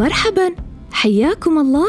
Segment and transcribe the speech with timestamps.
[0.00, 0.54] مرحبا
[0.92, 1.88] حياكم الله.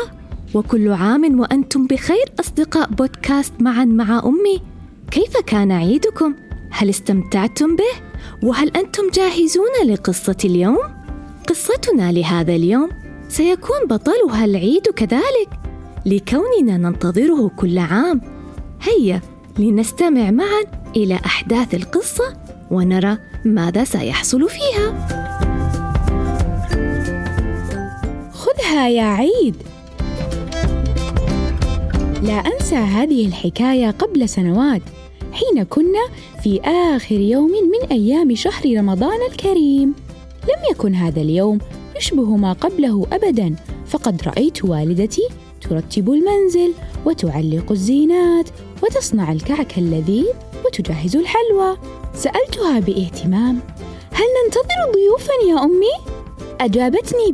[0.54, 4.62] وكل عام وأنتم بخير أصدقاء بودكاست معا مع أمي.
[5.12, 6.36] كيف كان عيدكم؟
[6.72, 7.94] هل استمتعتم به؟
[8.44, 10.80] وهل أنتم جاهزون لقصة اليوم؟
[11.50, 12.90] قصتنا لهذا اليوم.
[13.30, 15.50] سيكون بطلها العيد كذلك.
[16.06, 18.22] لكوننا ننتظره كل عام.
[18.82, 19.22] هيا
[19.60, 20.64] لنستمع معا
[20.96, 22.34] إلى أحداث القصة
[22.72, 25.31] ونرى ماذا سيحصل فيها.
[28.72, 29.56] خذها يا عيد.
[32.22, 34.82] لا أنسى هذه الحكاية قبل سنوات.
[35.32, 36.08] حين كنا
[36.44, 39.94] في آخر يوم من أيام شهر رمضان الكريم.
[40.44, 41.60] لم يكن هذا اليوم
[41.98, 43.56] يشبه ما قبله ابدا.
[43.88, 45.28] فقد رأيت والدتي
[45.62, 46.74] ترتب المنزل
[47.06, 48.50] وتعلق الزينات
[48.84, 50.34] وتصنع الكعك اللذيذ
[50.66, 51.78] وتجهز الحلوى.
[52.14, 53.60] سألتها بإهتمام.
[54.12, 56.16] هل ننتظر ضيوفا يا أمي؟
[56.62, 57.34] أجابتني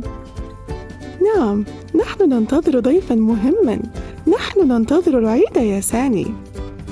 [1.22, 3.82] نعم نحن ننتظر ضيفا مهما.
[4.26, 6.26] نحن ننتظر العيد يا ساني.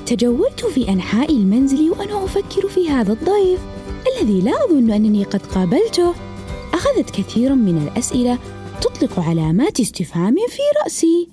[0.07, 3.61] تجولت في أنحاء المنزل وأنا أفكر في هذا الضيف
[4.07, 6.15] الذي لا أظن أنني قد قابلته.
[6.75, 8.39] أخذت كثيرا من الأسئلة
[8.81, 11.29] تطلق علامات استفهام في رأسي.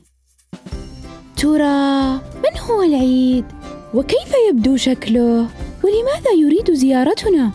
[1.38, 3.46] ترى من هو العيد؟
[3.94, 5.48] وكيف يبدو شكله؟
[5.84, 7.52] ولماذا يريد زيارتنا؟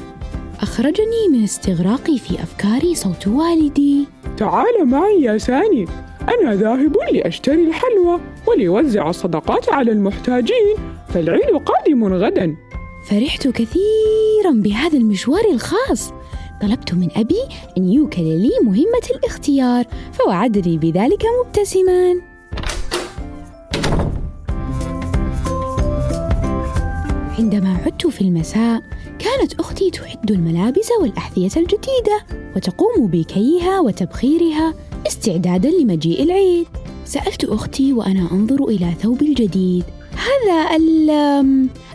[0.60, 4.06] أخرجني من استغراقي في أفكاري صوت والدي.
[4.38, 5.86] تعال معي يا ساني
[6.28, 10.76] أنا ذاهب لأشتري الحلوى ولوزع الصدقات على المحتاجين
[11.08, 12.56] فالعيد قادم غدا.
[13.10, 16.12] فرحت كثيرا بهذا المشوار الخاص.
[16.62, 17.42] طلبت من أبي
[17.78, 22.37] أن يوكل لي مهمة الاختيار فوعدني بذلك مبتسما.
[27.38, 28.82] عندما عدت في المساء
[29.18, 34.74] كانت أختي تعد الملابس والأحذية الجديدة وتقوم بكيها وتبخيرها
[35.06, 36.66] استعدادا لمجيء العيد.
[37.04, 39.84] سألت أختي وأنا أنظر إلى ثوبي الجديد.
[40.12, 40.76] هذا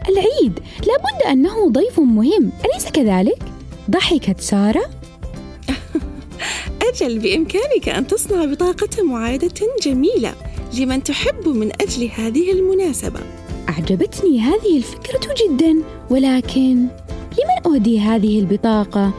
[0.10, 0.60] العيد.
[0.80, 2.52] لابد أنه ضيف مهم.
[2.66, 3.44] أليس كذلك؟
[3.92, 4.84] ضحكت سارة.
[6.94, 10.34] أجل بإمكانك أن تصنع بطاقة معايدة جميلة
[10.80, 13.43] لمن تحب من أجل هذه المناسبة.
[13.70, 16.88] أعجبتني هذه الفكرة جدا ولكن
[17.38, 19.14] لمن أهدي هذه البطاقة؟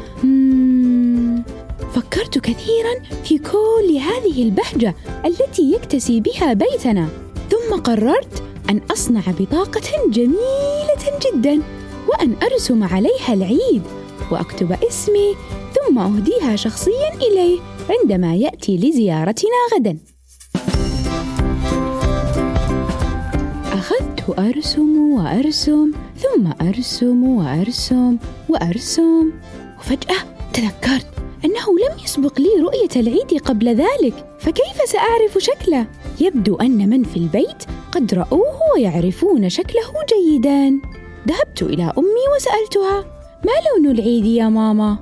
[1.95, 4.95] فكرت كثيرا في كل هذه البهجة
[5.27, 7.09] التي يكتسي بها بيتنا
[7.51, 11.63] ثم قررت أن أصنع بطاقة جميلة جدا
[12.09, 13.83] وأن أرسم عليها العيد
[14.31, 15.35] وأكتب اسمي
[15.75, 17.59] ثم أهديها شخصيا إليه
[17.91, 20.14] عندما يأتي لزيارتنا غدا
[24.29, 28.19] أرسم وأرسم ثم أرسم وأرسم
[28.49, 29.33] وأرسم
[29.79, 30.17] وفجأة
[30.53, 31.07] تذكرت
[31.45, 35.87] أنه لم يسبق لي رؤية العيد قبل ذلك فكيف سأعرف شكله؟
[36.21, 40.81] يبدو أن من في البيت قد رأوه ويعرفون شكله جيدا
[41.29, 43.05] ذهبت إلى أمي وسألتها
[43.45, 44.99] ما لون العيد يا ماما؟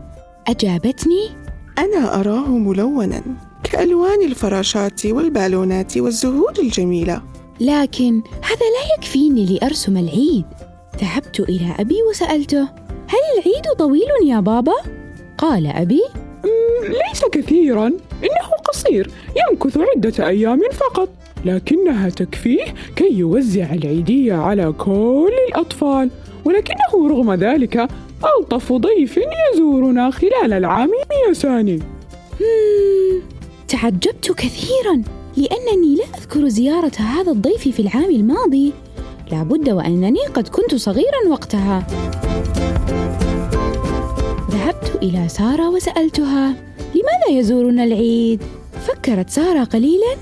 [0.46, 1.30] أجابتني
[1.78, 3.22] أنا أراه ملونا
[3.62, 7.22] كألوان الفراشات والبالونات والزهور الجميلة
[7.60, 10.44] لكن هذا لا يكفيني لأرسم العيد.
[11.00, 12.62] ذهبت إلى أبي وسألته
[13.08, 14.74] هل العيد طويل يا بابا؟
[15.38, 16.02] قال أبي
[16.82, 17.86] ليس كثيرا
[18.22, 21.08] إنه قصير يمكث عدة أيام فقط
[21.44, 22.64] لكنها تكفيه
[22.96, 26.10] كي يوزع العيدية على كل الأطفال
[26.44, 27.88] ولكنه رغم ذلك
[28.38, 29.20] ألطف ضيف
[29.52, 30.90] يزورنا خلال العام
[31.28, 31.82] يا ساني.
[33.68, 35.02] تعجبت كثيرا.
[35.36, 38.72] لأنني لا أذكر زيارة هذا الضيف في العام الماضي.
[39.30, 41.86] لابد وأنني قد كنت صغيرا وقتها.
[44.50, 46.54] ذهبت إلى سارة وسألتها
[46.94, 48.42] لماذا يزورنا العيد؟
[48.86, 50.16] فكرت سارة قليلا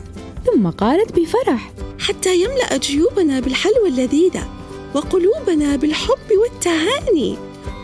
[0.47, 4.49] ثم قالت بفرح حتى يملأ جيوبنا بالحلوى اللذيذة
[4.95, 7.37] وقلوبنا بالحب والتهاني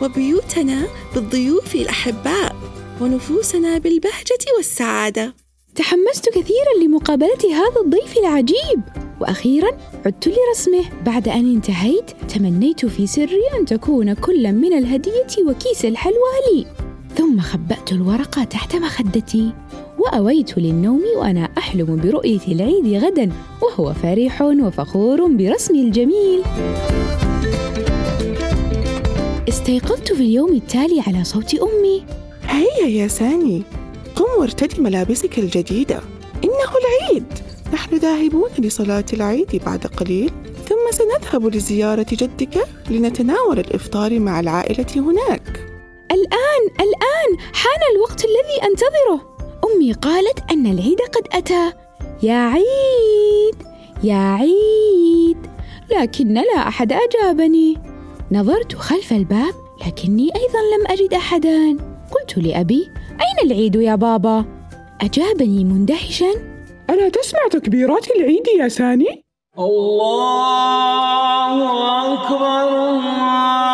[0.02, 2.56] وبيوتنا بالضيوف الأحباء
[3.00, 5.45] ونفوسنا بالبهجة والسعادة.
[5.76, 8.80] تحمست كثيرا لمقابلة هذا الضيف العجيب.
[9.20, 9.68] وأخيرا
[10.06, 10.84] عدت لرسمه.
[11.06, 16.66] بعد أن انتهيت تمنيت في سري أن تكون كل من الهدية وكيس الحلوى لي.
[17.16, 19.52] ثم خبأت الورقة تحت مخدتي.
[19.98, 23.32] وأويت للنوم وأنا أحلم برؤية العيد غدا.
[23.62, 26.42] وهو فرح وفخور برسمي الجميل.
[29.48, 32.04] استيقظت في اليوم التالي على صوت أمي.
[32.48, 33.62] هيا يا ساني
[34.16, 36.00] قم وارتدي ملابسك الجديدة.
[36.44, 37.24] إنه العيد.
[37.72, 40.30] نحن ذاهبون لصلاة العيد بعد قليل
[40.68, 45.66] ثم سنذهب لزيارة جدك لنتناول الإفطار مع العائلة هناك.
[46.10, 47.38] الآن الآن!
[47.52, 49.36] حان الوقت الذي أنتظره.
[49.64, 51.72] أمي قالت أن العيد قد أتى.
[52.22, 53.56] يا عيد!
[54.04, 55.38] يا عيد!
[55.90, 57.78] لكن لا أحد أجابني.
[58.32, 59.54] نظرت خلف الباب
[59.86, 61.76] لكني أيضا لم أجد أحدا.
[62.12, 62.90] قلت لأبي
[63.20, 64.44] أين العيد يا بابا؟
[65.00, 66.30] أجابني مندهشا
[66.90, 69.24] ألا تسمع تكبيرات العيد يا ساني؟
[69.58, 71.56] الله
[72.14, 73.65] أكبر الله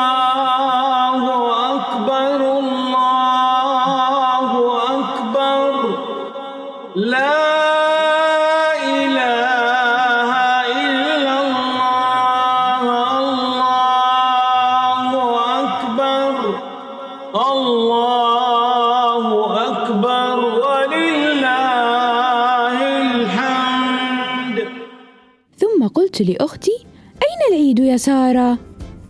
[25.82, 26.78] ثم قلت لأختي
[27.22, 28.58] أين العيد يا سارة؟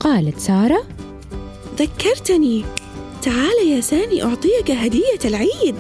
[0.01, 0.83] قالت سارة
[1.79, 2.65] ذكرتني.
[3.23, 5.75] تعال يا ساني أعطيك هدية العيد.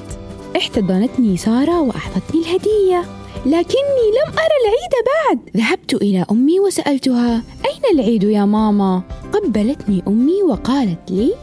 [0.57, 3.05] احتضنتني سارة وأعطتني الهدية
[3.47, 5.57] لكني لم أرى العيد بعد.
[5.57, 9.03] ذهبت إلى أمي وسألتها أين العيد يا ماما؟
[9.33, 11.35] قبلتني أمي وقالت لي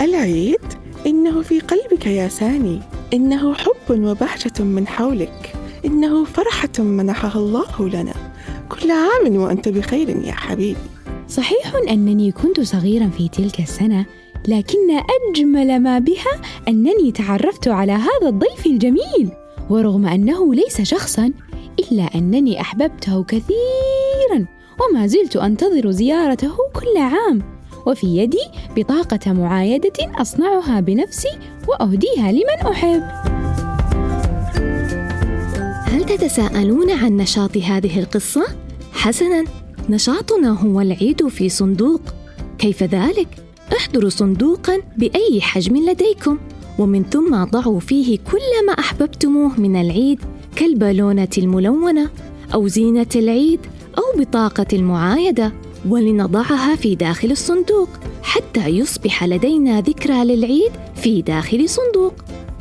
[0.00, 0.60] العيد؟
[1.06, 2.80] إنه في قلبك يا ساني.
[3.14, 5.54] إنه حب وبهجة من حولك.
[5.84, 8.14] إنه فرحة منحها الله لنا.
[8.68, 10.78] كل عام وأنت بخير يا حبيبي.
[11.28, 14.06] صحيح أنني كنت صغيرا في تلك السنة
[14.48, 14.78] لكن
[15.30, 19.30] أجمل ما بها أنني تعرفت على هذا الضيف الجميل
[19.70, 21.32] ورغم أنه ليس شخصا
[21.78, 24.46] إلا أنني أحببته كثيرا
[24.80, 27.42] وما زلت أنتظر زيارته كل عام
[27.86, 28.44] وفي يدي
[28.76, 31.38] بطاقة معايدة أصنعها بنفسي
[31.68, 33.37] وأهديها لمن أحب.
[36.18, 38.46] تتساءلون عن نشاط هذه القصة؟
[38.92, 39.44] حسناً،
[39.90, 42.00] نشاطنا هو العيد في صندوق.
[42.58, 43.28] كيف ذلك؟
[43.76, 46.38] احضروا صندوقاً بأي حجم لديكم،
[46.78, 50.20] ومن ثم ضعوا فيه كل ما أحببتموه من العيد
[50.56, 52.10] كالبالونة الملونة
[52.54, 53.60] أو زينة العيد
[53.98, 55.52] أو بطاقة المعايدة،
[55.88, 57.88] ولنضعها في داخل الصندوق
[58.22, 62.14] حتى يصبح لدينا ذكرى للعيد في داخل صندوق.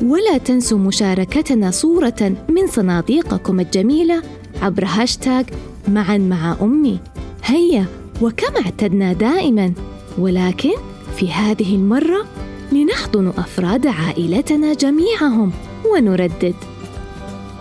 [0.03, 4.23] ولا تنسوا مشاركتنا صورة من صناديقكم الجميلة
[4.61, 5.43] عبر هاشتاغ
[5.87, 6.99] معا مع أمي.
[7.43, 7.85] هيا
[8.21, 9.73] وكما اعتدنا دائما.
[10.17, 10.73] ولكن
[11.17, 12.25] في هذه المرة
[12.71, 15.51] لنحضن أفراد عائلتنا جميعهم
[15.91, 16.55] ونردد.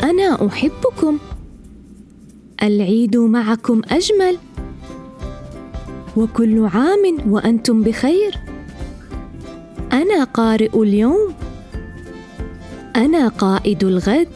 [0.02, 1.18] أنا أحبكم.
[2.62, 4.36] العيد معكم أجمل.
[6.16, 8.38] وكل عام وأنتم بخير.
[9.92, 11.45] أنا قارئ اليوم.
[12.96, 14.28] أنا قائد الغد.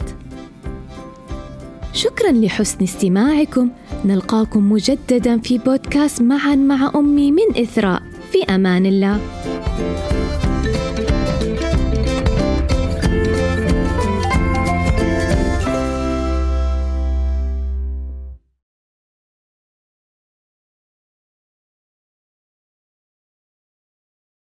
[1.93, 3.69] شكرا لحسن استماعكم،
[4.05, 9.19] نلقاكم مجددا في بودكاست معا مع أمي من إثراء، في أمان الله.